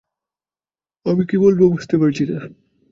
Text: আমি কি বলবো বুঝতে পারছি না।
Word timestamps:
আমি 1.05 1.23
কি 1.25 1.35
বলবো 1.37 1.63
বুঝতে 1.73 1.95
পারছি 1.97 2.23
না। 2.25 2.37